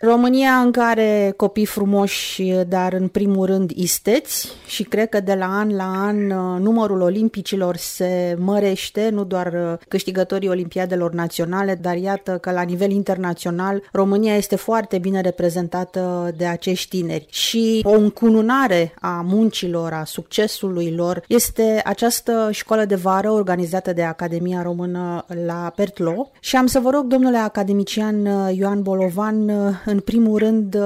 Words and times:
România 0.00 0.52
încă 0.52 0.80
are 0.80 1.34
copii 1.36 1.66
frumoși, 1.66 2.52
dar 2.68 2.92
în 2.92 3.08
primul 3.08 3.46
rând 3.46 3.70
isteți 3.70 4.52
și 4.66 4.82
cred 4.82 5.08
că 5.08 5.20
de 5.20 5.34
la 5.34 5.46
an 5.46 5.76
la 5.76 6.04
an 6.06 6.30
uh, 6.30 6.60
numărul 6.60 7.00
olimpicilor 7.00 7.76
se 7.76 8.36
mărește, 8.38 9.08
nu 9.12 9.24
doar 9.24 9.46
uh, 9.46 9.86
câștigătorii 9.88 10.48
olimpiadelor 10.48 11.12
naționale, 11.12 11.78
dar 11.80 11.96
iată 11.96 12.38
că 12.40 12.50
la 12.50 12.62
nivel 12.62 12.90
internațional 12.90 13.82
România 13.92 14.36
este 14.36 14.56
foarte 14.56 14.98
bine 14.98 15.20
reprezentată 15.20 16.30
de 16.36 16.46
acești 16.46 16.98
tineri. 16.98 17.26
Și 17.30 17.80
o 17.84 17.92
încununare 17.92 18.94
a 19.00 19.24
muncilor, 19.24 19.92
a 19.92 20.04
succesului 20.04 20.94
lor 20.94 21.24
este 21.28 21.80
această 21.84 22.48
școală 22.50 22.84
de 22.84 22.94
vară 22.94 23.30
organizată 23.30 23.92
de 23.92 24.02
Academia 24.02 24.62
Română 24.62 25.24
la 25.46 25.72
Pertlo 25.76 26.30
și 26.40 26.56
am 26.56 26.66
să 26.66 26.80
vă 26.80 26.90
rog, 26.90 27.04
domnule 27.04 27.38
academician 27.38 28.26
uh, 28.26 28.56
Ioan 28.56 28.82
Bolovan, 28.82 29.48
în 29.90 30.00
primul 30.00 30.38
rând 30.38 30.76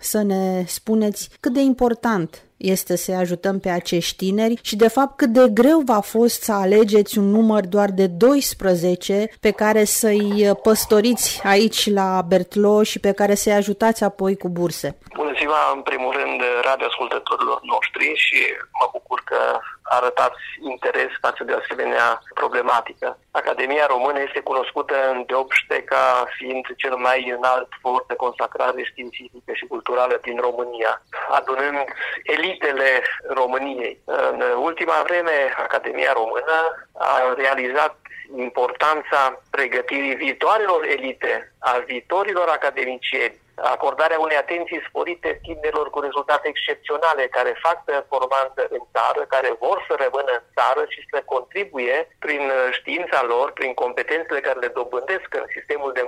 să 0.00 0.22
ne 0.22 0.64
spuneți 0.66 1.28
cât 1.40 1.52
de 1.52 1.60
important 1.60 2.42
este 2.58 2.96
să 2.96 3.12
ajutăm 3.12 3.58
pe 3.58 3.68
acești 3.68 4.16
tineri 4.16 4.58
și 4.62 4.76
de 4.76 4.88
fapt 4.88 5.16
cât 5.16 5.32
de 5.32 5.48
greu 5.52 5.82
v-a 5.84 6.00
fost 6.00 6.42
să 6.42 6.52
alegeți 6.52 7.18
un 7.18 7.24
număr 7.24 7.66
doar 7.66 7.90
de 7.90 8.06
12 8.06 9.30
pe 9.40 9.50
care 9.50 9.84
să-i 9.84 10.50
păstoriți 10.62 11.40
aici 11.42 11.90
la 11.90 12.24
Bertlo 12.28 12.82
și 12.82 12.98
pe 12.98 13.12
care 13.12 13.34
să-i 13.34 13.52
ajutați 13.52 14.04
apoi 14.04 14.36
cu 14.36 14.48
burse. 14.48 14.98
Bună 15.16 15.27
ziua, 15.38 15.72
în 15.74 15.82
primul 15.82 16.12
rând, 16.12 16.42
radioascultătorilor 16.62 17.60
noștri 17.62 18.14
și 18.14 18.40
mă 18.80 18.88
bucur 18.92 19.22
că 19.24 19.58
arătați 19.82 20.42
interes 20.72 21.10
față 21.20 21.44
de 21.44 21.52
o 21.52 21.58
asemenea 21.62 22.22
problematică. 22.34 23.18
Academia 23.30 23.86
Română 23.86 24.20
este 24.20 24.40
cunoscută 24.40 24.94
în 25.10 25.24
deopște 25.26 25.82
ca 25.82 26.24
fiind 26.36 26.66
cel 26.76 26.94
mai 26.96 27.34
înalt 27.36 27.68
for 27.80 28.04
de 28.08 28.14
consacrare 28.14 28.82
științifică 28.82 29.52
și 29.52 29.66
culturală 29.66 30.18
din 30.22 30.38
România, 30.40 31.02
adunând 31.28 31.84
elitele 32.22 33.02
României. 33.28 34.00
În 34.04 34.42
ultima 34.58 35.02
vreme, 35.06 35.54
Academia 35.56 36.12
Română 36.12 36.56
a 36.98 37.34
realizat 37.36 37.96
importanța 38.36 39.42
pregătirii 39.50 40.14
viitoarelor 40.14 40.84
elite, 40.84 41.52
a 41.58 41.82
viitorilor 41.86 42.48
academicieni, 42.48 43.38
acordarea 43.62 44.18
unei 44.18 44.36
atenții 44.36 44.86
sporite 44.88 45.38
tinerilor 45.42 45.90
cu 45.90 46.00
rezultate 46.00 46.48
excepționale, 46.48 47.26
care 47.26 47.62
fac 47.62 47.84
performanță 47.84 48.60
în 48.70 48.82
țară, 48.94 49.20
care 49.34 49.50
vor 49.58 49.84
să 49.88 49.94
rămână 50.04 50.32
în 50.36 50.44
țară 50.56 50.82
și 50.88 51.00
să 51.10 51.18
contribuie 51.24 52.16
prin 52.18 52.42
știința 52.70 53.22
lor, 53.22 53.52
prin 53.52 53.74
competențele 53.74 54.40
care 54.40 54.58
le 54.58 54.76
dobândesc 54.78 55.28
în 55.30 55.46
sistemul 55.56 55.92
de 55.92 56.00
învățământ 56.00 56.07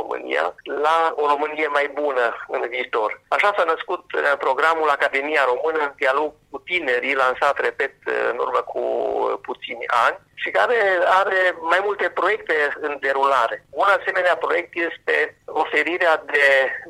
România, 0.00 0.54
la 0.86 0.96
o 1.22 1.26
Românie 1.32 1.66
mai 1.66 1.90
bună 2.00 2.26
în 2.48 2.62
viitor. 2.68 3.20
Așa 3.28 3.54
s-a 3.56 3.64
născut 3.72 4.04
uh, 4.12 4.20
programul 4.38 4.88
Academia 4.88 5.42
Română 5.52 5.80
în 5.84 5.92
dialog 5.96 6.30
cu 6.50 6.58
tinerii, 6.58 7.20
lansat, 7.22 7.56
repet, 7.60 7.94
în 8.30 8.38
urmă 8.44 8.60
cu 8.72 8.82
puțini 9.48 9.84
ani, 10.06 10.18
și 10.42 10.50
care 10.50 10.78
are 11.20 11.40
mai 11.72 11.80
multe 11.84 12.08
proiecte 12.08 12.54
în 12.80 12.96
derulare. 13.00 13.64
Un 13.70 13.88
asemenea 13.98 14.36
proiect 14.36 14.72
este 14.88 15.16
oferirea 15.44 16.22
de 16.26 16.46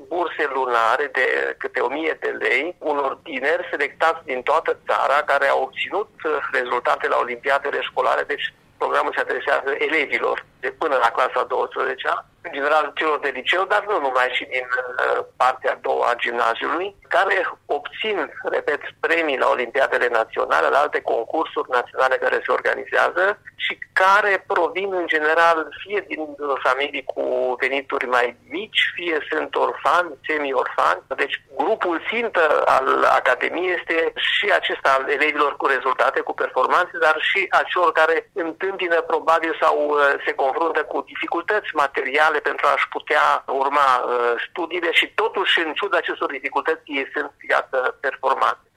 burse 0.08 0.44
lunare 0.54 1.06
de 1.12 1.26
câte 1.58 1.80
1000 1.80 2.16
de 2.20 2.30
lei 2.44 2.76
unor 2.78 3.18
tineri 3.22 3.68
selectați 3.70 4.24
din 4.24 4.42
toată 4.42 4.78
țara 4.86 5.18
care 5.30 5.46
au 5.48 5.62
obținut 5.62 6.10
rezultate 6.52 7.08
la 7.08 7.18
olimpiadele 7.18 7.80
școlare, 7.80 8.22
deci 8.22 8.54
programul 8.78 9.12
se 9.14 9.20
adresează 9.20 9.70
elevilor 9.78 10.44
de 10.60 10.70
până 10.78 10.96
la 10.96 11.10
clasa 11.10 11.42
12 11.44 12.08
-a 12.08 12.24
în 12.42 12.52
general 12.52 12.92
celor 12.94 13.18
de 13.18 13.32
liceu, 13.34 13.64
dar 13.64 13.84
nu 13.88 14.00
numai 14.00 14.28
și 14.32 14.44
din 14.44 14.66
uh, 14.70 15.24
partea 15.36 15.72
a 15.72 15.78
doua 15.80 16.06
a 16.10 16.14
gimnaziului, 16.14 16.94
care 17.08 17.36
obțin, 17.66 18.32
repet, 18.42 18.80
premii 19.00 19.38
la 19.38 19.48
Olimpiadele 19.48 20.08
Naționale, 20.10 20.68
la 20.68 20.78
alte 20.78 21.00
concursuri 21.00 21.70
naționale 21.70 22.16
care 22.16 22.42
se 22.44 22.52
organizează 22.52 23.38
și 23.56 23.78
care 23.92 24.44
provin 24.46 24.92
în 24.92 25.06
general 25.06 25.68
fie 25.82 26.04
din 26.08 26.22
familii 26.66 27.04
cu 27.04 27.54
venituri 27.60 28.06
mai 28.06 28.36
mici, 28.48 28.80
fie 28.94 29.18
sunt 29.30 29.54
orfani, 29.54 30.18
semi-orfani. 30.26 31.02
Deci 31.16 31.42
grupul 31.56 32.02
țintă 32.08 32.62
al 32.64 33.04
Academiei 33.04 33.76
este 33.78 34.12
și 34.14 34.46
acesta 34.60 34.88
al 34.98 35.04
elevilor 35.08 35.56
cu 35.56 35.66
rezultate, 35.66 36.20
cu 36.20 36.32
performanțe, 36.32 36.98
dar 37.00 37.16
și 37.20 37.46
a 37.50 37.62
celor 37.62 37.92
care 37.92 38.30
întâmpină 38.32 39.00
probabil 39.00 39.56
sau 39.60 39.76
uh, 39.88 39.98
se 40.26 40.32
confruntă 40.32 40.49
cu 40.92 41.00
dificultăți 41.12 41.70
materiale 41.74 42.30
speciale 42.30 42.40
pentru 42.40 42.66
a-și 42.66 42.88
putea 42.88 43.44
urma 43.46 43.88
uh, 43.98 44.34
studiile 44.48 44.92
și 44.92 45.06
totuși, 45.14 45.60
în 45.64 45.72
ciuda 45.72 45.96
acestor 45.96 46.30
dificultăți, 46.30 46.82
ei 46.84 47.06
sunt, 47.14 47.32
iată, 47.48 47.96
performanți. 48.00 48.69